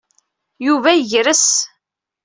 Yuba 0.65 0.91
yegres. 0.95 1.45